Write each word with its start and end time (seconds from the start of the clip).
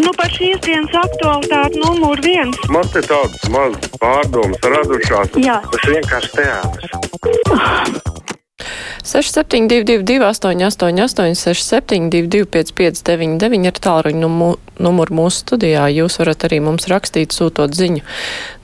Nu, 0.00 0.12
par 0.16 0.30
šīs 0.32 0.60
dienas 0.64 0.94
aktualitāti 1.02 1.80
numur 1.82 2.22
viens. 2.24 2.56
Man 2.72 2.86
te 2.94 3.02
tādas 3.04 3.50
mazas 3.52 3.90
pārdomas 4.00 4.70
radušās. 4.74 5.34
Jā. 5.44 5.60
Tas 5.72 5.90
vienkārši 5.94 6.36
teātris. 6.38 8.06
6722, 9.02 10.20
888, 10.20 11.34
672, 11.34 12.44
559, 12.44 13.64
ir 13.66 13.80
tālruņa 13.80 14.20
numu, 14.20 14.50
numuru 14.80 15.16
mūsu 15.22 15.40
studijā. 15.44 15.86
Jūs 15.92 16.18
varat 16.20 16.44
arī 16.48 16.60
mums 16.64 16.88
rakstīt, 16.90 17.32
sūtot 17.32 17.72
ziņu 17.76 18.02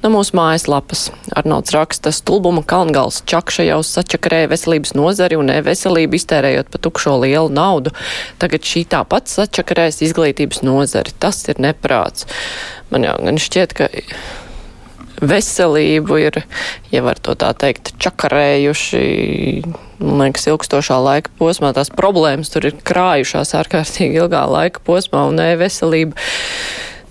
no 0.04 0.12
mūsu 0.12 0.36
mājaslapas. 0.36 1.08
Arnolds 1.36 1.72
raksta, 1.74 2.12
stulbuma 2.14 2.62
kalngals 2.68 3.22
čakša 3.26 3.66
jau 3.70 3.80
sačakarē 3.86 4.44
veselības 4.52 4.92
nozari 4.98 5.40
un 5.40 5.50
e-veselību 5.54 6.20
iztērējot 6.20 6.72
pa 6.72 6.82
tukšo 6.84 7.16
lielu 7.24 7.48
naudu. 7.52 7.96
Tagad 8.42 8.66
šī 8.68 8.84
tāpat 8.92 9.32
sačakarēs 9.32 10.02
izglītības 10.06 10.60
nozari. 10.66 11.16
Tas 11.18 11.42
ir 11.48 11.62
neprāts. 11.64 12.28
Man 12.92 13.08
jau 13.08 13.16
gan 13.24 13.40
šķiet, 13.40 13.76
ka 13.76 13.88
veselību 15.22 16.18
ir, 16.20 16.40
ja 16.92 17.02
var 17.06 17.20
to 17.22 17.36
tā 17.38 17.52
teikt, 17.56 17.94
čakarējuši, 18.02 19.02
man 20.02 20.28
liekas, 20.28 20.46
ilgstošā 20.52 20.98
laika 21.02 21.32
posmā. 21.38 21.72
Tās 21.76 21.92
problēmas 21.94 22.52
tur 22.52 22.68
ir 22.68 22.78
krājušās 22.86 23.54
ārkārtīgi 23.62 24.22
ilgā 24.22 24.44
laika 24.50 24.82
posmā, 24.86 25.26
un 25.30 25.40
e-veselība 25.42 26.16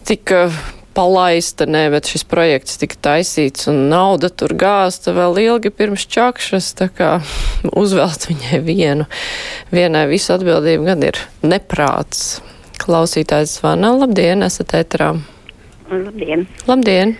tika 0.05 0.47
palaista, 0.95 1.65
ne, 1.67 1.89
bet 1.91 2.07
šis 2.07 2.23
projekts 2.29 2.79
tika 2.79 2.97
taisīts, 3.09 3.67
un 3.71 3.87
nauda 3.91 4.29
tur 4.31 4.55
gāsta 4.55 5.11
vēl 5.15 5.41
ilgi 5.43 5.71
pirms 5.75 6.07
čakšas, 6.11 6.71
tā 6.79 6.87
kā 6.95 7.11
uzvelt 7.75 8.29
viņai 8.29 8.61
vienu, 8.63 9.07
vienai 9.75 10.05
visu 10.11 10.35
atbildību 10.37 10.87
gan 10.87 11.03
ir 11.11 11.19
neprāts. 11.43 12.39
Klausītājs 12.79 13.59
zvana, 13.59 13.93
labdien, 13.95 14.43
esat 14.45 14.75
ēterā. 14.79 15.13
Labdien! 15.91 16.47
Labdien! 16.67 17.15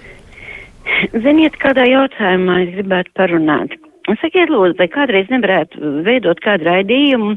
Ziniet, 1.24 1.58
kādā 1.62 1.86
jautājumā 1.90 2.62
es 2.66 2.74
gribētu 2.78 3.14
parunāt. 3.18 3.76
Sakiet, 4.22 4.52
lūdzu, 4.54 4.76
vai 4.78 4.86
kādreiz 4.94 5.32
nevarētu 5.34 5.94
veidot 6.06 6.38
kādu 6.46 6.68
raidījumu 6.68 7.32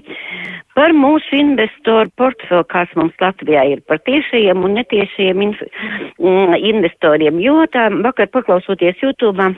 par 0.76 0.92
mūsu 0.92 1.38
investoru 1.38 2.12
portfeli, 2.20 2.66
kāds 2.68 2.92
mums 2.98 3.16
Latvijā 3.22 3.64
ir, 3.72 3.80
par 3.88 4.02
tiešajiem 4.04 4.66
un 4.66 4.76
netiešajiem 4.76 5.40
mm, 5.46 6.58
investoriem, 6.74 7.40
jo 7.40 7.64
tā 7.72 7.88
vakar 8.04 8.28
paklausoties 8.36 9.00
YouTube 9.00 9.48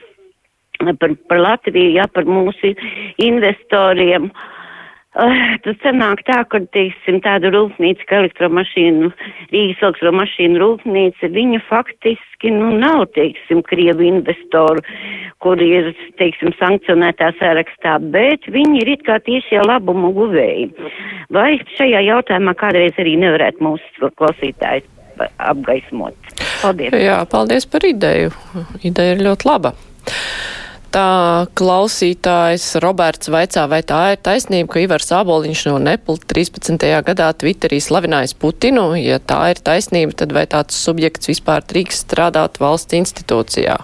par, 1.02 1.18
par 1.28 1.42
Latviju, 1.42 1.96
jā, 1.98 2.06
par 2.14 2.30
mūsu 2.30 2.72
investoriem. 3.26 4.30
Uh, 4.30 4.59
Uh, 5.10 5.56
tas 5.64 5.74
sanāk 5.82 6.20
tā, 6.22 6.36
ka, 6.46 6.60
teiksim, 6.70 7.16
tāda 7.24 7.50
rūpnīca, 7.50 8.04
kā 8.06 8.18
elektromašīnu, 8.20 9.08
Rīgas 9.50 9.80
elektromašīnu 9.82 10.60
rūpnīca, 10.62 11.30
viņa 11.34 11.58
faktiski, 11.66 12.52
nu, 12.54 12.68
nav, 12.78 13.08
teiksim, 13.16 13.64
Krievu 13.66 14.06
investoru, 14.06 14.84
kuri 15.42 15.66
ir, 15.80 15.88
teiksim, 16.20 16.54
sankcionētā 16.60 17.32
sarakstā, 17.40 17.96
bet 18.14 18.46
viņi 18.54 18.84
ir 18.84 18.92
it 18.94 19.02
kā 19.08 19.18
tieši 19.26 19.56
jau 19.58 19.66
labumu 19.66 20.12
guvēji. 20.14 20.70
Vai 21.34 21.56
šajā 21.74 22.04
jautājumā 22.06 22.54
kādreiz 22.62 22.94
arī 23.02 23.16
nevarētu 23.18 23.66
mūsu 23.66 24.12
klausītājs 24.14 24.86
apgaismot? 25.42 26.14
Paldies. 26.62 26.94
Jā, 26.94 27.18
paldies 27.34 27.66
par 27.66 27.82
ideju. 27.88 28.30
Ideja 28.86 29.18
ir 29.18 29.26
ļoti 29.26 29.50
laba. 29.50 29.74
Tā 30.90 31.46
klausītājs 31.54 32.64
Roberts 32.82 33.30
vaicā, 33.30 33.62
vai 33.70 33.78
tā 33.86 34.00
ir 34.10 34.16
taisnība, 34.26 34.72
ka 34.72 34.80
Ivars 34.82 35.12
Āboliņš 35.14 35.62
no 35.68 35.76
Nepal 35.78 36.18
13. 36.18 36.82
gadā 37.06 37.28
Twitterī 37.38 37.78
slavinājis 37.78 38.34
Putinu. 38.34 38.88
Ja 38.98 39.20
tā 39.22 39.38
ir 39.52 39.62
taisnība, 39.62 40.16
tad 40.18 40.34
vai 40.34 40.48
tāds 40.50 40.74
subjekts 40.74 41.30
vispār 41.30 41.62
drīkst 41.62 42.08
strādāt 42.08 42.58
valsts 42.58 42.98
institūcijā? 42.98 43.78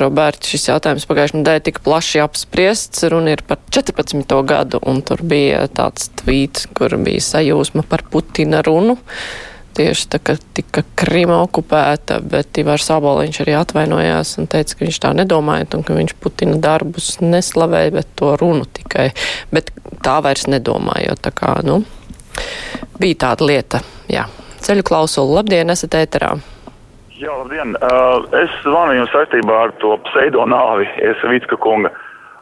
Roberts, 0.00 0.48
šis 0.48 0.70
jautājums 0.72 1.04
pagājušajā 1.10 1.42
nedēļā 1.42 1.66
tika 1.68 1.84
plaši 1.84 2.24
apspriests. 2.24 3.04
Runa 3.12 3.36
ir 3.36 3.44
par 3.44 3.60
14. 3.76 4.24
gadu, 4.48 4.80
un 4.80 5.04
tur 5.04 5.20
bija 5.28 5.66
tāds 5.76 6.08
tvīts, 6.24 6.70
kur 6.72 6.96
bija 7.04 7.20
sajūsma 7.20 7.84
par 7.84 8.08
Putina 8.08 8.64
runu 8.64 8.96
tieši 9.74 10.06
tā, 10.12 10.20
ka 10.22 10.36
tika 10.56 10.84
Krima 10.98 11.40
okupēta, 11.44 12.20
bet 12.22 12.58
Ivars 12.60 12.86
Aboliņš 12.94 13.40
arī 13.44 13.56
atvainojās 13.58 14.36
un 14.40 14.48
teica, 14.50 14.78
ka 14.78 14.86
viņš 14.86 15.00
tā 15.02 15.12
nedomāja 15.16 15.66
un 15.76 15.84
ka 15.86 15.96
viņš 15.96 16.14
Putina 16.22 16.56
darbus 16.62 17.16
neslavēja, 17.22 17.94
bet 17.98 18.14
to 18.18 18.34
runu 18.40 18.68
tikai. 18.78 19.10
Bet 19.54 19.72
tā 20.04 20.20
vairs 20.24 20.46
nedomāja, 20.50 21.10
jo 21.10 21.18
tā 21.26 21.34
kā, 21.34 21.56
nu, 21.66 21.82
bija 23.00 23.20
tāda 23.26 23.50
lieta, 23.50 23.82
jā. 24.10 24.26
Ceļu 24.64 24.86
klausulu, 24.86 25.36
labdien, 25.40 25.70
esat 25.74 25.98
ēterā. 25.98 26.32
Jā, 27.18 27.34
labdien. 27.42 27.76
Uh, 27.78 28.24
es 28.40 28.54
zvanu 28.64 28.96
jums 28.96 29.12
saistībā 29.14 29.60
ar 29.66 29.76
to 29.82 29.98
pseidonāvi, 30.08 30.88
es 31.04 31.20
Vicka 31.30 31.58
kunga. 31.60 31.92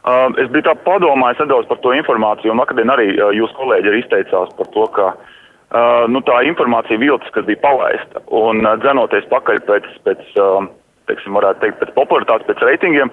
Uh, 0.03 0.31
es 0.41 0.49
biju 0.51 0.65
tā 0.67 0.73
padomājis 0.83 1.43
nedaudz 1.43 1.69
par 1.69 1.79
to 1.83 1.93
informāciju, 1.95 2.51
un 2.51 2.59
vakardien 2.59 2.91
arī 2.91 3.13
uh, 3.15 3.29
jūs 3.35 3.53
kolēģi 3.59 3.91
arī 3.91 4.01
izteicās 4.01 4.49
par 4.57 4.71
to, 4.73 4.87
ka 4.95 5.11
uh, 5.11 5.32
uh, 5.73 6.05
nu, 6.09 6.21
tā 6.25 6.39
informācija 6.47 7.01
vilcis, 7.01 7.33
kas 7.35 7.45
bija 7.49 7.61
palaista, 7.63 8.21
un 8.31 8.63
uh, 8.65 8.77
dzenoties 8.81 9.27
pakaļ 9.31 9.61
pēc, 9.67 9.89
pēc 10.07 10.23
uh, 10.37 10.69
teiksim, 11.09 11.35
varētu 11.37 11.63
teikt, 11.63 11.79
pēc 11.81 11.93
popularitātes, 11.97 12.47
pēc 12.49 12.63
reitingiem, 12.67 13.11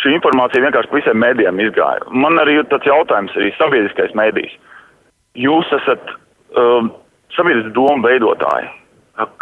šī 0.00 0.16
informācija 0.16 0.64
vienkārši 0.64 0.94
visiem 0.96 1.20
mēdījiem 1.22 1.62
izgāja. 1.66 2.08
Man 2.24 2.40
arī 2.42 2.58
ir 2.60 2.68
tāds 2.72 2.88
jautājums, 2.88 3.36
arī 3.36 3.52
sabiedriskais 3.58 4.16
mēdījis. 4.18 4.56
Jūs 5.38 5.70
esat 5.76 6.14
um, 6.58 6.90
sabiedriskas 7.36 7.74
domu 7.76 8.02
veidotāji. 8.06 8.70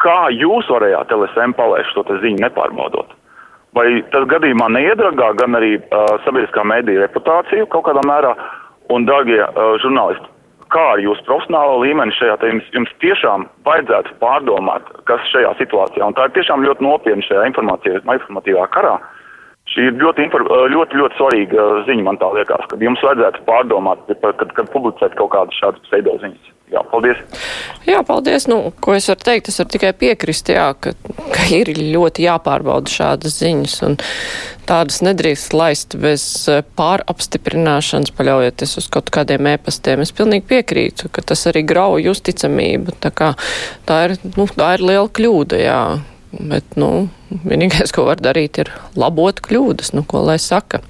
Kā 0.02 0.18
jūs 0.34 0.68
varējāt 0.72 1.12
LSM 1.14 1.54
palaist 1.56 1.94
šo 1.94 2.02
ziņu 2.08 2.42
nepārbaudot? 2.42 3.14
Vai 3.76 4.00
tas 4.12 4.24
gadījumā 4.26 4.70
neiedragā 4.74 5.30
gan 5.38 5.54
arī 5.54 5.76
uh, 5.78 6.16
sabiedriskā 6.24 6.64
mēdīja 6.66 7.06
reputāciju 7.06 7.68
kaut 7.72 7.86
kādā 7.86 8.02
mērā? 8.08 8.34
Un, 8.88 9.04
dārgie 9.04 9.42
uh, 9.44 9.76
žurnālisti, 9.82 10.24
kā 10.72 10.84
ar 10.94 11.02
jūsu 11.02 11.24
profesionālo 11.26 11.78
līmeni 11.82 12.14
šajā 12.16 12.38
jums, 12.50 12.66
jums 12.76 12.92
tiešām 13.04 13.46
vajadzētu 13.68 14.16
pārdomāt, 14.22 14.88
kas 15.08 15.24
šajā 15.32 15.54
situācijā, 15.60 16.04
un 16.06 16.16
tā 16.16 16.28
ir 16.28 16.34
tiešām 16.36 16.64
ļoti 16.66 16.84
nopietna 16.84 17.26
šajā 17.28 17.46
informatīvā 17.52 18.66
karā. 18.74 18.98
Šī 19.68 19.88
ir 19.90 19.98
ļoti, 20.00 20.28
ļoti, 20.72 21.00
ļoti 21.00 21.18
svarīga 21.18 21.64
ziņa, 21.88 22.04
man 22.06 22.20
tā 22.20 22.30
liekas, 22.32 22.68
ka 22.70 22.78
jums 22.80 23.02
vajadzētu 23.04 23.42
pārdomāt, 23.48 24.06
kad, 24.22 24.46
kad 24.56 24.70
publicēt 24.72 25.16
kaut 25.18 25.34
kādas 25.34 25.58
šādas 25.60 25.84
pseidoziņas. 25.88 26.54
Jā, 26.68 26.82
paldies. 26.90 27.20
Jā, 27.88 28.02
paldies. 28.04 28.44
Nu, 28.50 28.58
ko 28.84 28.92
es 28.96 29.06
varu 29.08 29.24
teikt? 29.24 29.48
Es 29.48 29.56
varu 29.60 29.72
tikai 29.72 29.94
piekrist, 29.96 30.50
jā, 30.52 30.66
ka, 30.76 30.92
ka 31.32 31.46
ir 31.56 31.70
ļoti 31.78 32.26
jāpārbauda 32.26 32.92
šādas 32.92 33.38
ziņas, 33.40 33.76
un 33.88 33.96
tādas 34.68 35.00
nedrīkst 35.04 35.56
laist 35.56 35.96
bez 36.00 36.26
pārapstiprināšanas, 36.76 38.12
paļaujoties 38.18 38.76
uz 38.82 38.90
kaut 38.92 39.08
kādiem 39.14 39.48
ēpastiem. 39.54 40.04
Es 40.04 40.12
pilnīgi 40.12 40.44
piekrītu, 40.50 41.08
ka 41.12 41.24
tas 41.32 41.46
arī 41.48 41.64
grauj 41.68 42.10
uzticamību. 42.12 42.98
Tā, 43.00 43.14
kā, 43.16 43.32
tā, 43.88 44.04
ir, 44.10 44.18
nu, 44.36 44.48
tā 44.52 44.74
ir 44.76 44.84
liela 44.92 45.08
kļūda, 45.08 45.64
jā. 45.64 45.82
Bet, 46.28 46.74
nu, 46.76 47.08
vienīgais, 47.48 47.88
ko 47.96 48.04
var 48.04 48.20
darīt, 48.20 48.58
ir 48.60 48.68
labot 49.00 49.38
kļūdas, 49.40 49.94
nu, 49.96 50.02
ko 50.04 50.20
lai 50.26 50.36
saka. 50.42 50.82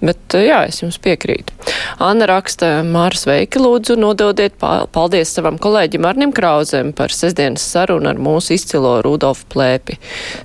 Bet, 0.00 0.32
jā, 0.32 0.62
es 0.70 0.80
jums 0.80 0.96
piekrītu. 1.04 1.52
Anna 2.00 2.28
raksta, 2.30 2.78
Māra 2.88 3.18
sveiki, 3.18 3.60
lūdzu, 3.60 3.98
nododiet 4.00 4.56
paldies 4.58 5.34
savam 5.36 5.58
kolēģim 5.60 6.08
Arnim 6.08 6.32
Krauzem 6.32 6.94
par 6.96 7.12
sestdienas 7.12 7.66
sarunu 7.68 8.08
ar 8.08 8.22
mūsu 8.22 8.56
izcilo 8.56 8.96
Rudolfu 9.04 9.44
Plēpi. 9.52 9.98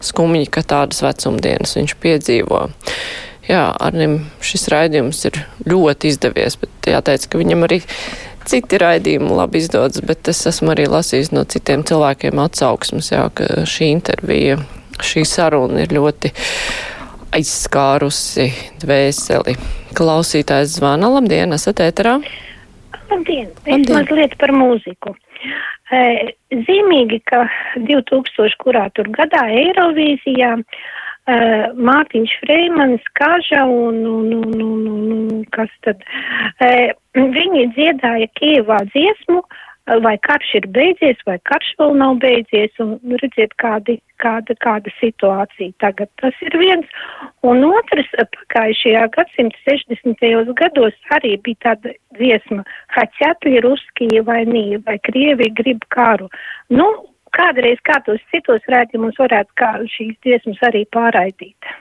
Skumji, 0.03 0.49
ka 0.51 0.65
tādas 0.67 0.99
vecumdienas 1.05 1.77
viņš 1.79 1.95
piedzīvo. 2.03 2.65
Jā, 3.47 3.63
Arnim 3.83 4.25
šis 4.43 4.67
raidījums 4.71 5.23
ir 5.27 5.39
ļoti 5.67 6.11
izdevies, 6.11 6.59
bet 6.59 6.91
jāteic, 6.91 7.29
ka 7.31 7.39
viņam 7.39 7.63
arī 7.67 7.79
citi 8.49 8.79
raidījumi 8.81 9.35
labi 9.37 9.61
izdodas, 9.63 10.01
bet 10.05 10.29
es 10.31 10.43
esmu 10.49 10.73
arī 10.73 10.87
lasījis 10.91 11.31
no 11.35 11.45
citiem 11.49 11.85
cilvēkiem 11.87 12.41
atsauksmes, 12.43 13.11
jā, 13.13 13.27
ka 13.35 13.65
šī 13.69 13.91
intervija, 13.95 14.57
šī 15.03 15.25
saruna 15.27 15.83
ir 15.85 15.95
ļoti 15.95 16.33
aizskārusi 17.33 18.47
dvēseli. 18.83 19.57
Klausītājs 19.97 20.77
zvana, 20.77 21.09
labdien, 21.15 21.53
esat 21.55 21.81
ēterā? 21.85 22.17
Labdien, 23.11 23.49
es 23.65 23.89
mazliet 23.89 24.37
par 24.41 24.53
mūziku. 24.55 25.15
Zīmīgi, 25.93 27.19
ka 27.29 27.43
2000 27.77 28.57
kurā 28.61 28.87
tur 28.97 29.09
gadā 29.13 29.43
Eirovīzijā 29.53 30.55
Uh, 31.23 31.69
Mārtiņš 31.79 32.31
Freimans, 32.41 33.03
Kaža 33.15 33.61
un, 33.71 34.01
un, 34.03 34.31
un, 34.41 34.55
un, 34.59 34.87
un, 34.91 35.21
un 35.31 35.43
kas 35.55 35.71
tad, 35.87 36.01
uh, 36.03 36.89
viņi 37.15 37.69
dziedāja 37.77 38.27
Kievā 38.35 38.81
dziesmu, 38.89 39.37
uh, 39.39 39.61
vai 40.03 40.17
karš 40.27 40.53
ir 40.59 40.67
beidzies, 40.75 41.19
vai 41.27 41.37
karš 41.49 41.73
vēl 41.79 41.95
nav 41.99 42.17
beidzies, 42.23 42.71
un 42.83 42.95
redziet, 43.21 43.55
kādi, 43.59 43.97
kāda, 44.23 44.55
kāda 44.63 44.91
situācija 44.99 45.75
tagad. 45.83 46.11
Tas 46.21 46.35
ir 46.45 46.55
viens. 46.59 46.87
Un 47.43 47.65
otrs, 47.67 48.07
pagājušajā 48.35 49.07
gadsimta 49.15 49.59
60. 49.67 50.53
gados 50.59 50.95
arī 51.15 51.35
bija 51.43 51.59
tāda 51.67 51.95
dziesma, 52.19 52.63
Haķetli 52.95 53.63
Ruskija 53.65 54.23
vai 54.27 54.43
Nī, 54.47 54.65
vai 54.87 54.99
Krievi 55.03 55.51
grib 55.55 55.83
karu. 55.91 56.31
Nu, 56.71 56.87
kādreiz 57.37 57.81
kādos 57.87 58.21
citos 58.33 58.65
rēdījumos 58.71 59.17
varētu 59.21 59.57
kā 59.59 59.71
šīs 59.95 60.15
dziesmas 60.25 60.61
arī 60.69 60.85
pārraidīt. 60.93 61.73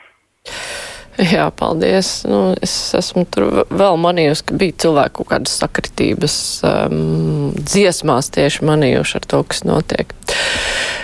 Jā, 1.34 1.50
paldies. 1.56 2.22
Nu, 2.28 2.54
es 2.64 2.72
esmu 2.96 3.26
tur 3.28 3.64
vēl 3.68 3.98
manījusi, 4.00 4.46
ka 4.48 4.58
bija 4.60 4.78
cilvēku 4.86 5.22
kaut 5.22 5.32
kādas 5.34 5.58
sakritības 5.60 6.36
um, 6.64 7.52
dziesmās 7.58 8.32
tieši 8.32 8.64
manījuši 8.68 9.18
ar 9.20 9.28
to, 9.34 9.42
kas 9.52 9.64
notiek. 9.68 10.16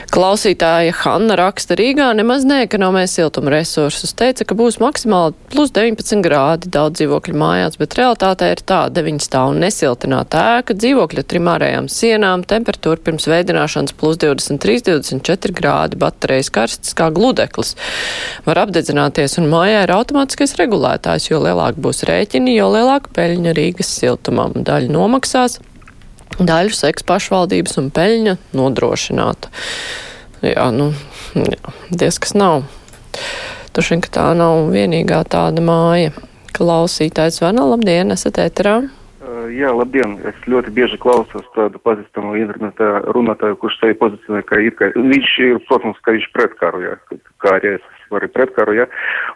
Klausītāja 0.08 0.94
Hanna 1.02 1.34
raksta 1.36 1.76
Rīgā 1.76 2.06
nemaz 2.16 2.46
neekonomē 2.48 3.02
siltuma 3.10 3.52
resursus. 3.52 4.14
Teica, 4.16 4.46
ka 4.48 4.56
būs 4.56 4.78
maksimāli 4.80 5.34
plus 5.52 5.68
19 5.76 6.22
grādi 6.24 6.70
daudz 6.72 6.96
dzīvokļu 6.96 7.34
mājās, 7.36 7.76
bet 7.76 7.96
realitātē 7.98 8.48
ir 8.54 8.62
tā, 8.64 8.78
9 8.88 9.20
stāv 9.20 9.52
nesiltināta 9.60 10.44
ēka, 10.54 10.78
dzīvokļa 10.80 11.24
trim 11.28 11.50
ārējām 11.52 11.90
sienām, 11.92 12.46
temperatūra 12.48 13.04
pirms 13.04 13.28
veidināšanas 13.28 13.92
plus 14.00 14.16
23, 14.24 14.78
24 14.88 15.56
grādi, 15.60 16.00
baterijas 16.00 16.48
karstas 16.56 16.96
kā 16.96 17.10
gludeklis. 17.12 17.74
Var 18.48 18.62
apdedzināties 18.64 19.36
un 19.42 19.52
mājā 19.52 19.84
ir 19.84 19.92
automātiskais 19.98 20.54
regulētājs, 20.60 21.28
jo 21.30 21.40
lielāk 21.44 21.78
būs 21.80 22.04
rēķini, 22.08 22.56
jo 22.56 22.68
lielāka 22.72 23.12
peļņa 23.16 23.54
Rīgas 23.58 23.90
siltumam. 24.00 24.54
Daļa 24.54 24.92
nomaksās, 24.94 25.58
daļu 26.38 26.76
seks 26.76 27.06
pašvaldības 27.08 27.78
un 27.82 27.90
peļņa 27.94 28.36
nodrošināta. 28.58 29.50
Jā, 30.46 30.68
nu, 30.74 30.92
jā, 31.34 31.74
diez 31.90 32.20
kas 32.22 32.36
nav. 32.38 32.62
Tušin, 33.74 34.02
ka 34.04 34.14
tā 34.14 34.28
nav 34.38 34.70
vienīgā 34.72 35.24
tāda 35.30 35.62
māja. 35.64 36.14
Klausītājs 36.56 37.38
zvana, 37.38 37.66
labdien, 37.68 38.14
esat 38.14 38.40
ēterā? 38.42 38.80
Jā, 39.54 39.70
labdien! 39.72 40.16
Es 40.28 40.38
ļoti 40.50 40.72
bieži 40.76 40.98
klausos 41.00 41.46
tādu 41.54 41.80
pazīstamu 41.84 42.34
internetā 42.40 42.88
runātāju, 43.14 43.58
kurš 43.62 43.78
sevi 43.80 43.96
pozicionē, 44.00 44.42
ka 44.48 44.58
ir, 44.62 44.74
ka 44.78 44.90
viņš 44.96 45.30
ir, 45.44 45.60
protams, 45.68 46.00
ka 46.04 46.14
viņš 46.16 46.26
pret 46.34 46.56
karu, 46.60 46.82
jā, 46.84 46.96
kā 47.42 47.54
arī 47.58 47.76
es 47.78 47.86
arī 48.16 48.28
pretkaru, 48.32 48.74
ja. 48.78 48.86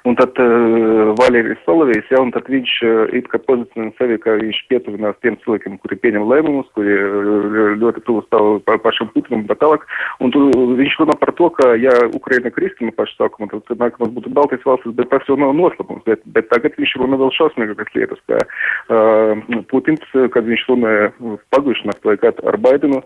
Un 0.08 0.16
tad 0.18 0.38
uh, 0.40 1.12
Valērijas 1.18 1.60
Solovijs, 1.66 2.08
ja, 2.10 2.22
un 2.22 2.32
tad 2.34 2.48
viņš 2.50 2.72
uh, 2.86 3.02
it 3.18 3.28
kā 3.32 3.40
pozicionē 3.46 3.92
sevi, 3.98 4.18
ka 4.22 4.36
viņš 4.40 4.60
pietuvinās 4.70 5.18
tiem 5.24 5.36
cilvēkiem, 5.44 5.78
kuri 5.82 5.98
pieņem 6.02 6.26
lēmumus, 6.30 6.70
kuri 6.76 6.96
uh, 6.96 7.74
ļoti 7.82 8.04
tuvu 8.08 8.24
stāv 8.26 8.62
pa, 8.66 8.78
pašam 8.82 9.10
Putinam 9.14 9.44
un 9.44 9.50
tā 9.50 9.58
tālāk. 9.60 9.84
Un 10.24 10.32
tu, 10.34 10.46
viņš 10.78 10.98
runā 11.02 11.18
par 11.20 11.34
to, 11.38 11.50
ka, 11.58 11.72
ja 11.80 11.94
Ukraina 12.16 12.52
kristi 12.54 12.88
no 12.88 12.94
paša 12.96 13.24
sākuma, 13.24 13.50
tad 13.52 13.82
nākamās 13.82 14.14
būtu 14.16 14.32
Baltijas 14.36 14.64
valstis, 14.68 14.96
bet 14.98 15.10
tas 15.12 15.28
jau 15.28 15.38
nav 15.40 15.54
noslēpums. 15.58 16.06
Bet, 16.08 16.24
bet 16.34 16.48
tagad 16.52 16.78
viņš 16.80 16.96
runā 17.02 17.20
vēl 17.20 17.34
šausmīgākas 17.36 17.94
lietas, 17.98 18.24
ka 18.30 18.40
uh, 18.40 19.62
Putins, 19.70 20.02
kad 20.34 20.48
viņš 20.48 20.66
runāja 20.70 21.12
pagājušajā 21.54 21.92
naktī 21.92 22.32
ar 22.48 22.58
Baidenu, 22.62 23.02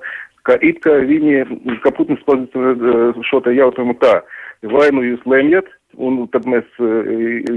ka 0.47 0.57
it 0.63 0.81
kā 0.85 0.95
viņi, 1.09 1.43
ka 1.85 1.93
Putins 1.97 2.23
pozicionē 2.27 3.23
šo 3.27 3.43
te 3.45 3.55
jautājumu 3.57 3.97
tā 4.03 4.21
vai 4.63 4.89
nu 4.95 5.05
jūs 5.05 5.25
lemjat, 5.29 5.69
un 5.97 6.27
tad 6.33 6.47
mēs 6.51 6.67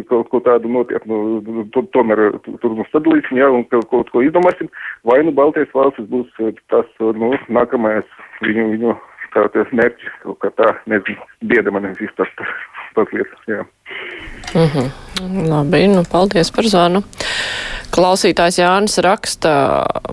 kaut 0.10 0.30
ko 0.32 0.42
tādu 0.46 0.72
notieknu, 0.72 1.66
to, 1.76 1.84
tomēr 1.96 2.24
tur 2.46 2.76
mums 2.76 2.92
sadalīsim, 2.94 3.40
jā, 3.40 3.50
un 3.52 3.66
kaut 3.72 4.12
ko 4.14 4.24
izdomāsim, 4.24 4.72
vai 5.08 5.22
nu 5.26 5.36
Baltijas 5.36 5.74
valstis 5.76 6.08
būs 6.12 6.32
tas, 6.72 6.90
nu, 7.00 7.34
nākamais 7.52 8.08
viņu, 8.46 8.70
viņu 8.76 8.96
tāties 9.36 9.76
mērķis, 9.76 10.16
kaut 10.24 10.40
kā 10.44 10.54
tā, 10.58 10.72
nezinu, 10.90 11.28
bieda 11.52 11.74
man 11.74 11.92
viss 12.00 12.16
tas, 12.18 12.32
tas 12.98 13.16
lietas, 13.16 13.44
jā. 13.50 13.64
Mm 14.54 14.70
-hmm. 14.70 14.90
Labi, 15.50 15.88
nu, 15.88 16.04
paldies 16.08 16.52
par 16.52 16.68
zvanu. 16.68 17.04
Klausītājs 17.90 18.60
Jānis 18.62 19.00
raksta, 19.02 19.52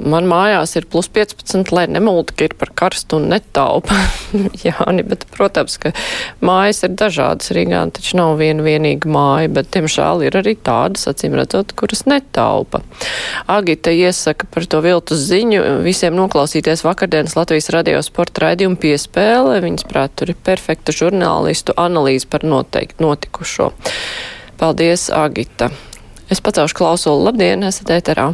man 0.01 0.25
mājās 0.27 0.73
ir 0.79 0.87
plus 0.89 1.11
15, 1.13 1.75
lai 1.77 1.85
nemulta, 1.93 2.33
ka 2.33 2.47
ir 2.49 2.55
par 2.57 2.71
karstu 2.75 3.19
un 3.21 3.29
netaupa. 3.29 3.99
Jāni, 4.65 5.05
bet, 5.05 5.27
protams, 5.37 5.77
ka 5.83 5.93
mājas 6.41 6.83
ir 6.89 6.95
dažādas 6.97 7.53
Rīgā, 7.53 7.83
taču 7.93 8.17
nav 8.17 8.39
viena 8.41 8.65
vienīga 8.65 9.11
māja, 9.13 9.53
bet, 9.59 9.69
tiemžēl, 9.77 10.25
ir 10.25 10.39
arī 10.41 10.57
tādas, 10.57 11.05
acīm 11.11 11.37
redzot, 11.37 11.77
kuras 11.77 12.07
netaupa. 12.09 12.81
Agita 13.47 13.93
iesaka 13.93 14.49
par 14.51 14.65
to 14.65 14.81
viltus 14.81 15.27
ziņu 15.29 15.63
visiem 15.85 16.17
noklausīties 16.17 16.85
vakardienas 16.87 17.37
Latvijas 17.37 17.69
radio 17.77 18.01
sporta 18.03 18.49
raidījumu 18.49 18.81
piespēle. 18.81 19.61
Viņas 19.63 19.85
prāt, 19.91 20.17
tur 20.17 20.33
ir 20.33 20.41
perfekta 20.49 20.97
žurnālistu 20.97 21.77
analīze 21.77 22.27
par 22.31 22.49
noteikti 22.49 23.05
notikušo. 23.05 23.66
Paldies, 24.61 25.09
Agita! 25.13 25.71
Es 26.33 26.43
pacelšu 26.43 26.75
klausulu. 26.79 27.29
Labdien, 27.29 27.63
esat 27.67 27.93
ēterā. 28.01 28.31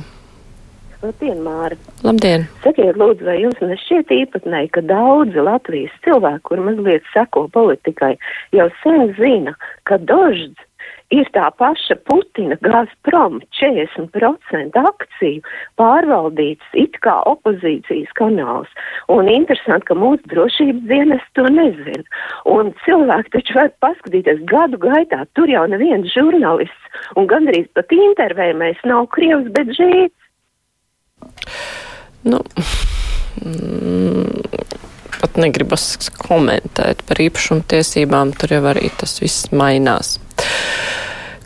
Labdien, 1.03 1.41
Māra! 1.43 1.77
Labdien! 2.07 2.45
Sakiet, 2.63 2.95
lūdzu, 2.95 3.27
vai 3.27 3.41
jums 3.41 3.59
nešķiet 3.59 4.13
īpatnēji, 4.15 4.69
ka 4.77 4.85
daudzi 4.87 5.43
Latvijas 5.43 5.95
cilvēki, 6.07 6.45
kur 6.47 6.63
mazliet 6.63 7.09
seko 7.11 7.49
politikai, 7.53 8.13
jau 8.55 8.69
sen 8.85 9.11
zina, 9.19 9.57
ka 9.91 9.99
dožds 9.99 10.63
ir 11.13 11.29
tā 11.37 11.49
paša 11.61 11.97
Putina 12.09 12.57
Gazprom 12.65 13.41
40% 13.59 14.81
akciju 14.81 15.43
pārvaldīts 15.81 16.77
it 16.79 16.97
kā 17.05 17.19
opozīcijas 17.31 18.13
kanāls. 18.19 18.71
Un 19.13 19.29
interesanti, 19.31 19.91
ka 19.91 19.99
mūsu 19.99 20.25
drošības 20.33 20.87
dienas 20.89 21.27
to 21.37 21.47
nezina. 21.53 22.05
Un 22.49 22.73
cilvēki 22.87 23.37
taču 23.37 23.59
var 23.61 23.73
paskatīties 23.85 24.43
gadu 24.51 24.81
gaitā, 24.83 25.25
tur 25.37 25.51
jau 25.53 25.67
neviens 25.71 26.09
žurnālists 26.15 27.17
un 27.17 27.29
gandrīz 27.31 27.69
pat 27.77 27.93
intervējumais 27.93 28.81
nav 28.89 29.09
Krievs, 29.13 29.51
bet 29.55 29.73
žīts. 29.77 30.17
Nu, 32.27 32.39
mm, 33.43 34.43
pat 35.21 35.39
negribas 35.43 36.11
komentēt 36.23 37.03
par 37.09 37.23
īpašumtiesībām, 37.23 38.35
tur 38.39 38.57
jau 38.57 38.63
arī 38.73 38.91
tas 38.99 39.19
viss 39.23 39.51
mainās. 39.55 40.19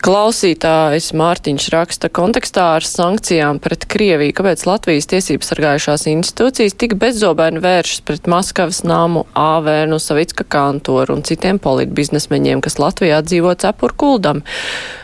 Klausītājs 0.07 1.09
Mārtiņš 1.19 1.65
raksta 1.73 2.07
kontekstā 2.15 2.63
ar 2.77 2.85
sankcijām 2.87 3.59
pret 3.59 3.89
Krieviju, 3.91 4.35
kāpēc 4.39 4.61
Latvijas 4.69 5.09
tiesības 5.11 5.49
sargājušās 5.51 6.05
institūcijas 6.13 6.77
tik 6.79 6.93
bezzobēni 7.01 7.59
vēršas 7.65 8.05
pret 8.07 8.29
Maskavas 8.31 8.85
nāmu, 8.87 9.25
Āvēnu, 9.35 9.99
Savicka 9.99 10.45
kantoru 10.47 11.17
un 11.17 11.25
citiem 11.27 11.59
politbiznesmeņiem, 11.59 12.63
kas 12.63 12.79
Latvijā 12.79 13.19
dzīvo 13.27 13.57
cepur 13.59 13.97
kuldam. 13.99 14.45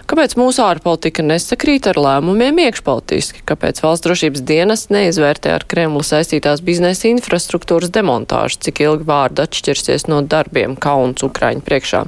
Kāpēc 0.07 0.37
mūsu 0.39 0.63
ārpolitika 0.69 1.25
nesakrīt 1.27 1.89
ar 1.91 1.99
lēmumiem 1.99 2.61
iekšpolitiski? 2.69 3.43
Kāpēc 3.49 3.81
valsts 3.83 4.07
drošības 4.07 4.45
dienas 4.47 4.87
neizvērtē 4.95 5.57
ar 5.57 5.67
Kremlu 5.67 6.05
saistītās 6.07 6.63
biznesa 6.63 7.09
infrastruktūras 7.11 7.91
demontāžu? 7.91 8.61
Cik 8.69 8.85
ilgi 8.87 9.11
vārdi 9.11 9.43
atšķirsies 9.49 10.07
no 10.13 10.23
darbiem 10.23 10.79
kauns 10.79 11.27
Ukraiņu 11.27 11.67
priekšā? 11.67 12.05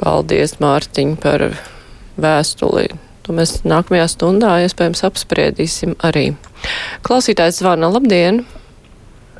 Paldies, 0.00 0.58
Mārtiņ, 0.60 1.16
par 1.22 1.48
vēstuli. 2.20 2.90
To 3.26 3.34
mēs 3.34 3.62
nākamajā 3.66 4.06
stundā 4.12 4.52
iespējams 4.66 5.02
apspriedīsim 5.08 5.96
arī. 6.06 6.28
Klausītājs 7.06 7.62
zvana, 7.62 7.88
labdien! 7.90 8.44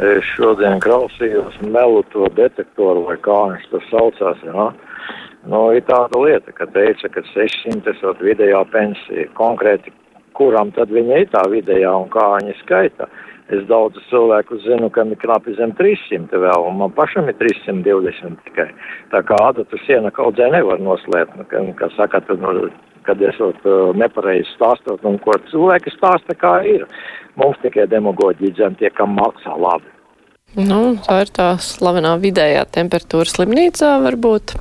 Es 0.02 0.26
šodien 0.34 0.80
klausījos 0.84 1.54
melu 1.64 2.02
to 2.12 2.26
detektoru, 2.36 3.06
vai 3.06 3.14
kā 3.24 3.36
viņš 3.52 3.68
to 3.70 3.80
saucās, 3.90 4.42
jā. 4.44 4.66
Nu, 5.46 5.60
ir 5.76 5.84
tāda 5.86 6.18
lieta, 6.20 6.52
ka 6.52 6.66
teica, 6.74 7.08
ka 7.14 7.22
600 7.30 7.94
esot 7.94 8.20
vidējā 8.24 8.60
pensija. 8.72 9.28
Konkrēti, 9.38 9.94
kuram 10.36 10.72
tad 10.76 10.90
viņa 10.92 11.22
ir 11.22 11.30
tā 11.32 11.46
vidējā 11.52 11.92
un 12.02 12.10
kā 12.12 12.26
viņa 12.34 12.56
skaita? 12.64 13.08
Es 13.54 13.62
daudzus 13.68 14.02
cilvēkus 14.10 14.64
zinu, 14.64 14.88
kam 14.90 15.12
ir 15.14 15.20
knapi 15.22 15.54
zem 15.54 15.70
300 15.78 16.40
vēl, 16.42 16.64
un 16.66 16.80
man 16.80 16.94
pašam 16.96 17.28
ir 17.30 17.36
320 17.38 18.40
tikai. 18.48 18.72
Tā 19.12 19.20
kā 19.28 19.38
adatu 19.48 19.78
siena 19.84 20.10
kaudzē 20.10 20.48
nevar 20.50 20.82
noslēpt, 20.82 21.36
nu, 21.38 21.46
ka, 21.46 21.62
kā 21.78 21.88
saka, 21.94 22.20
tad, 22.26 22.42
nu, 22.42 22.66
kad 23.06 23.22
esot 23.22 23.60
uh, 23.62 23.92
nepareizi 23.94 24.50
stāstot, 24.56 25.04
un 25.06 25.20
ko 25.22 25.36
cilvēki 25.52 25.94
stāsta, 25.94 26.34
kā 26.40 26.56
ir. 26.66 26.88
Mums 27.38 27.60
tikai 27.62 27.86
demagoģija 27.92 28.56
dzem 28.56 28.74
tie, 28.80 28.90
kam 28.90 29.14
maksā 29.14 29.54
labi. 29.54 29.94
Nu, 30.56 30.96
tā 31.06 31.20
ir 31.22 31.30
tā 31.36 31.52
slavenā 31.62 32.16
vidējā 32.22 32.66
temperatūra 32.74 33.30
slimnīcā 33.30 33.92
varbūt. 34.02 34.56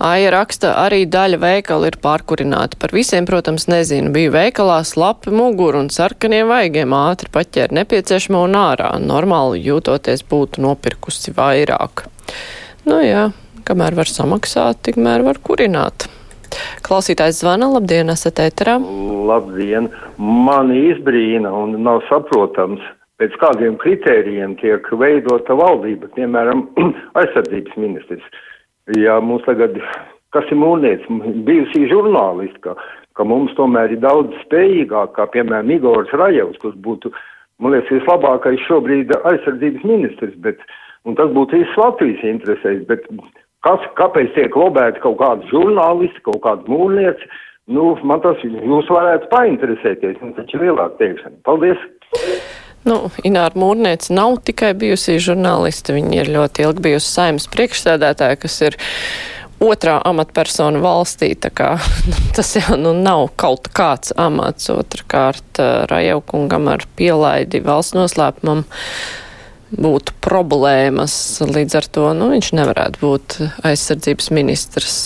Aija 0.00 0.30
raksta, 0.32 0.70
arī 0.80 1.02
daļa 1.12 1.36
veikala 1.42 1.90
ir 1.90 1.98
pārkurināta. 2.00 2.78
Par 2.80 2.94
visiem, 2.96 3.26
protams, 3.28 3.66
nezinu. 3.68 4.08
Biju 4.14 4.30
veikalā 4.32 4.78
slapi 4.88 5.28
muguru 5.28 5.82
un 5.82 5.90
sarkaniem 5.92 6.48
vaigiem 6.48 6.94
ātri 6.96 7.28
paķēra 7.34 7.76
nepieciešamo 7.82 8.40
un 8.46 8.56
ārā. 8.56 8.94
Normāli 9.04 9.60
jūtoties 9.66 10.24
būtu 10.30 10.64
nopirkusi 10.64 11.36
vairāk. 11.36 12.06
Nu 12.88 13.02
jā, 13.04 13.26
kamēr 13.68 14.00
var 14.00 14.08
samaksāt, 14.08 14.80
tikmēr 14.88 15.26
var 15.28 15.42
kurināt. 15.44 16.08
Klausītājs 16.80 17.44
zvana, 17.44 17.68
labdien, 17.76 18.08
esat 18.08 18.40
ēterā. 18.40 18.80
Labdien, 19.28 19.92
mani 20.16 20.86
izbrīna 20.94 21.52
un 21.52 21.76
nav 21.84 22.00
saprotams, 22.08 22.80
pēc 23.20 23.36
kādiem 23.44 23.76
kritērijiem 23.84 24.56
tiek 24.64 24.94
veidota 24.96 25.60
valdība, 25.60 26.08
piemēram, 26.16 26.70
aizsardzības 27.20 27.76
ministrs 27.84 28.40
ja 28.98 29.18
mums 29.22 29.44
tagad, 29.46 29.76
kas 30.34 30.48
ir 30.50 30.58
mūrnieks, 30.60 31.08
bijusī 31.46 31.86
žurnālistka, 31.90 32.76
ka 33.18 33.26
mums 33.26 33.54
tomēr 33.58 33.94
ir 33.94 34.02
daudz 34.04 34.34
spējīgāk, 34.46 35.14
kā 35.16 35.26
piemēram 35.34 35.72
Igors 35.74 36.12
Rajevs, 36.16 36.60
kurš 36.62 36.78
būtu, 36.84 37.12
man 37.60 37.76
liekas, 37.76 37.92
vislabākais 37.98 38.62
šobrīd 38.68 39.12
aizsardzības 39.18 39.86
ministrs, 39.86 40.38
bet 40.46 40.62
un 41.04 41.18
tas 41.18 41.32
būtu 41.36 41.60
viss 41.60 41.78
Latvijas 41.80 42.24
interesēs, 42.32 42.82
bet 42.88 43.06
kas, 43.66 43.84
kāpēc 44.00 44.32
tiek 44.36 44.56
lobēti 44.56 45.02
kaut 45.04 45.20
kādi 45.20 45.52
žurnālisti, 45.52 46.24
kaut 46.26 46.42
kādi 46.46 46.72
mūrnieci, 46.72 47.30
nu, 47.76 47.92
man 48.06 48.24
tas 48.24 48.40
jūs 48.46 48.90
varētu 48.90 49.30
painteresēties, 49.34 50.18
un 50.24 50.34
taču 50.38 50.62
lielāk 50.62 50.98
teikšana. 51.02 51.38
Paldies! 51.46 51.86
Nu, 52.88 53.10
Ināra 53.26 53.58
Mūrniece 53.60 54.14
nav 54.16 54.38
tikai 54.46 54.72
bijusi 54.78 55.18
žurnāliste, 55.20 55.92
viņa 55.96 56.22
ir 56.22 56.32
ļoti 56.32 56.64
ilgi 56.64 56.84
bijusi 56.86 57.10
saimnes 57.12 57.48
priekšsēdētāja, 57.52 58.38
kas 58.40 58.56
ir 58.64 58.78
otrā 59.60 59.98
amatpersona 60.08 60.80
valstī, 60.80 61.34
kā 61.36 61.74
tas 62.36 62.54
jau 62.56 62.78
nu 62.80 62.94
nav 62.96 63.28
kaut 63.40 63.68
kāds 63.76 64.14
amats. 64.16 64.70
Otrakārt, 64.72 65.60
Rajaukungam 65.92 66.70
ar 66.72 66.86
pielaidi 66.96 67.60
valsts 67.64 67.98
noslēpumam 67.98 68.64
būtu 69.70 70.16
problēmas, 70.24 71.14
līdz 71.46 71.76
ar 71.78 71.86
to, 71.94 72.08
nu, 72.16 72.32
viņš 72.32 72.54
nevarētu 72.58 73.04
būt 73.04 73.36
aizsardzības 73.68 74.32
ministrs. 74.34 74.96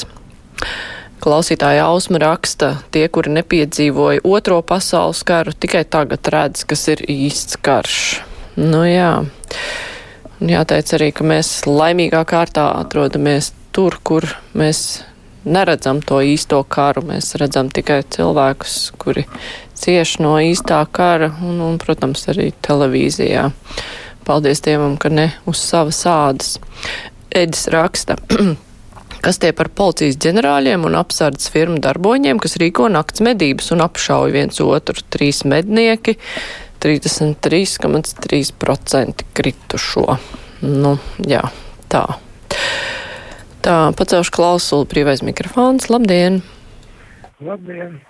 Klausītāja 1.22 1.86
Ausma 1.86 2.18
raksta, 2.20 2.74
tie, 2.92 3.06
kuri 3.08 3.32
nepiedzīvoja 3.38 4.24
otro 4.26 4.60
pasaules 4.66 5.22
karu, 5.26 5.54
tikai 5.54 5.84
tagad 5.86 6.26
redz, 6.32 6.66
kas 6.68 6.88
ir 6.92 7.04
īsts 7.08 7.58
karš. 7.64 7.98
Nu 8.58 8.84
jā. 8.86 9.24
Jāteic 10.44 10.90
arī, 10.96 11.10
ka 11.14 11.24
mēs 11.26 11.62
laimīgā 11.68 12.24
kārtā 12.28 12.66
atrodamies 12.82 13.52
tur, 13.74 13.96
kur 14.04 14.26
mēs 14.54 15.04
neredzam 15.44 16.02
to 16.04 16.20
īsto 16.24 16.60
karu. 16.68 17.04
Mēs 17.08 17.34
redzam 17.40 17.70
tikai 17.72 18.02
cilvēkus, 18.16 18.78
kuri 19.00 19.26
cieš 19.78 20.18
no 20.24 20.36
īstā 20.42 20.82
kara 20.92 21.30
un, 21.42 21.60
un 21.64 21.80
protams, 21.82 22.26
arī 22.32 22.50
televīzijā. 22.64 23.48
Paldies 24.24 24.62
Dievam, 24.64 24.96
ka 24.96 25.10
ne 25.12 25.30
uz 25.48 25.60
savas 25.60 26.04
ādas. 26.08 26.54
Edis 27.34 27.66
raksta. 27.72 28.18
kas 29.24 29.40
tie 29.40 29.54
par 29.56 29.70
policijas 29.72 30.20
ģenerāļiem 30.20 30.84
un 30.84 30.98
apsardzes 31.00 31.48
firmu 31.54 31.78
darboņiem, 31.84 32.36
kas 32.42 32.58
rīko 32.60 32.88
nakts 32.92 33.20
medības 33.24 33.72
un 33.72 33.80
apšauj 33.84 34.30
viens 34.34 34.56
otru. 34.60 35.00
Trīs 35.14 35.38
mednieki, 35.48 36.12
33,3% 36.84 39.24
kritušo. 39.32 40.18
Nu, 40.64 40.98
jā, 41.24 41.42
tā. 41.92 42.04
Tā, 43.64 43.76
pacelšu 43.96 44.32
klausulu, 44.36 44.84
brīvais 44.90 45.22
mikrofons. 45.24 45.88
Labdien! 45.88 46.42
Labdien! 47.40 48.04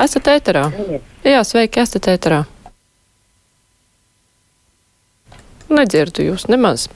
Esat 0.00 0.24
ēterā? 0.32 0.64
Jā, 1.22 1.44
sveiki, 1.46 1.80
esat 1.84 2.08
ēterā. 2.10 2.40
Nedzirdu 5.70 6.26
jūs 6.26 6.48
nemaz. 6.50 6.88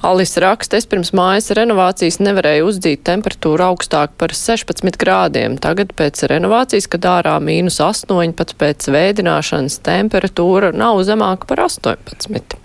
Alis 0.00 0.30
raksta, 0.40 0.78
es 0.80 0.86
pirms 0.88 1.10
mājas 1.12 1.50
renovācijas 1.52 2.16
nevarēju 2.24 2.70
uzdzīt 2.70 3.02
temperatūru 3.04 3.66
augstāk 3.66 4.14
par 4.16 4.32
16 4.32 4.96
grādiem. 4.96 5.58
Tagad 5.60 5.92
pēc 5.98 6.22
renovācijas, 6.30 6.86
kad 6.88 7.04
ārā 7.04 7.34
mīnus 7.44 7.76
8, 7.84 8.32
pat 8.38 8.54
pēc 8.56 8.88
vēdināšanas 8.94 9.76
temperatūra 9.84 10.72
nav 10.72 11.02
zemāka 11.04 11.50
par 11.50 11.66
18. 11.66 12.56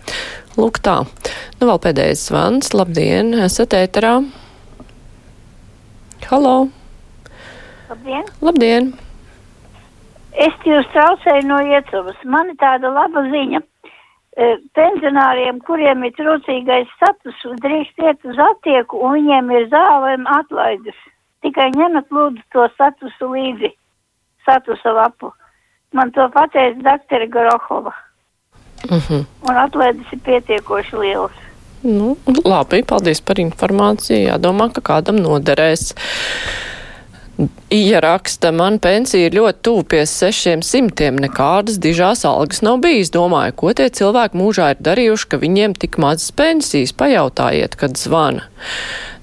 Lūk 0.56 0.80
tā. 0.80 1.02
Nu 1.60 1.68
vēl 1.68 1.84
pēdējais 1.84 2.24
zvans. 2.30 2.72
Labdien, 2.72 3.36
esat 3.44 3.76
ēterā. 3.76 4.16
Halo. 6.30 6.58
Labdien. 7.92 8.32
Labdien. 8.48 8.94
Es 10.40 10.56
jūs 10.64 10.88
traucēju 10.96 11.44
no 11.52 11.60
iecavas. 11.68 12.16
Man 12.24 12.56
ir 12.56 12.62
tāda 12.64 12.96
laba 12.96 13.28
ziņa. 13.28 13.60
E, 14.36 14.48
pensionāriem, 14.76 15.62
kuriem 15.64 16.04
ir 16.04 16.12
trūcīgais 16.18 16.90
status, 16.98 17.44
drīkst 17.64 18.02
iet 18.04 18.26
uz 18.28 18.40
attieku 18.50 19.00
un 19.00 19.16
viņiem 19.16 19.52
ir 19.56 19.70
zālēm 19.72 20.28
atlaides. 20.28 20.98
Tikai 21.46 21.70
ņemat 21.76 22.12
lūdzu 22.12 22.44
to 22.52 22.66
statusu 22.74 23.30
līdzi, 23.32 23.72
statusa 24.44 24.92
lapu. 24.98 25.32
Man 25.96 26.12
to 26.12 26.28
pateica 26.34 26.84
doktora 26.84 27.28
Gorohova. 27.32 27.94
Uh 28.92 29.00
-huh. 29.10 29.26
Un 29.50 29.58
atlaides 29.58 30.12
ir 30.12 30.20
pietiekoši 30.26 30.96
lielas. 30.98 31.32
Nu, 31.82 32.18
labi, 32.46 32.84
paldies 32.84 33.22
par 33.22 33.40
informāciju. 33.40 34.28
Jādomā, 34.28 34.72
ka 34.74 34.82
kādam 34.82 35.20
noderēs. 35.22 35.94
Ija 37.70 38.00
raksta, 38.00 38.52
man 38.56 38.78
pensija 38.80 39.28
ir 39.28 39.36
ļoti 39.36 39.60
tuvu 39.68 39.84
pie 39.92 40.04
sešiem 40.08 40.62
simtiem, 40.64 41.18
nekādas 41.20 41.82
dižās 41.84 42.24
algas 42.28 42.62
nav 42.64 42.80
bijis. 42.86 43.12
Domāju, 43.12 43.58
ko 43.60 43.74
tie 43.76 43.90
cilvēki 43.92 44.40
mūžā 44.40 44.70
ir 44.72 44.84
darījuši, 44.88 45.28
ka 45.34 45.42
viņiem 45.42 45.76
tik 45.82 46.00
mazas 46.00 46.32
pensijas, 46.36 46.96
pajautājiet, 46.96 47.76
kad 47.82 48.00
zvana. 48.00 48.48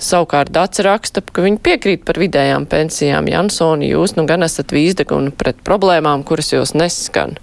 Savukārt 0.02 0.50
Dats 0.50 0.82
raksta, 0.82 1.23
ka 1.23 1.44
viņi 1.44 1.61
piekrīt 1.62 2.02
par 2.06 2.18
vidējām 2.18 2.64
pensijām. 2.71 3.28
Jansoni, 3.30 3.92
jūs 3.92 4.16
nu 4.16 4.25
gan 4.26 4.42
esat 4.42 4.75
vīzdeguni 4.75 5.30
pret 5.38 5.61
problēmām, 5.62 6.25
kuras 6.26 6.50
jūs 6.50 6.75
neskan. 6.75 7.37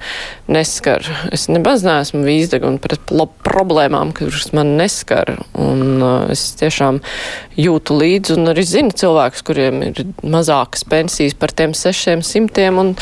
Neskar. 0.51 1.05
Es 1.31 1.47
nebaz 1.47 1.85
neesmu 1.87 2.25
vīzdeguni 2.27 2.81
pret 2.83 3.13
problēmām, 3.47 4.11
kuras 4.17 4.49
man 4.57 4.75
neskar. 4.79 5.37
Un 5.55 6.03
uh, 6.03 6.27
es 6.33 6.49
tiešām 6.59 6.99
jūtu 7.59 7.99
līdzi 8.01 8.35
un 8.35 8.51
arī 8.51 8.67
zinu 8.67 8.91
cilvēkus, 8.91 9.45
kuriem 9.47 9.79
ir 9.87 10.03
mazākas 10.19 10.83
pensijas 10.89 11.37
par 11.39 11.55
tiem 11.55 11.71
sešiem 11.77 12.25
simtiem. 12.27 12.83
Un 12.83 12.95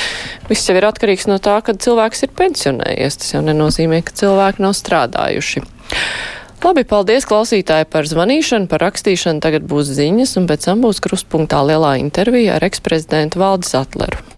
viss 0.52 0.70
jau 0.70 0.78
ir 0.78 0.86
atkarīgs 0.92 1.26
no 1.32 1.42
tā, 1.42 1.58
kad 1.66 1.82
cilvēks 1.82 2.28
ir 2.28 2.36
pensionējies. 2.38 3.22
Tas 3.24 3.34
jau 3.40 3.46
nenozīmē, 3.50 4.04
ka 4.06 4.14
cilvēki 4.22 4.68
nav 4.68 4.78
strādājuši. 4.78 5.66
Labi, 6.58 6.84
paldies 6.84 7.24
klausītāji 7.30 7.86
par 7.94 8.08
zvanīšanu, 8.10 8.68
par 8.72 8.82
rakstīšanu. 8.84 9.40
Tagad 9.46 9.68
būs 9.70 9.94
ziņas, 9.98 10.36
un 10.42 10.50
pēc 10.50 10.66
tam 10.68 10.82
būs 10.84 11.00
kruspunktā 11.06 11.62
lielā 11.64 11.96
intervija 12.02 12.58
ar 12.58 12.66
eksprezidentu 12.68 13.40
Valdis 13.40 13.78
Atleru. 13.78 14.37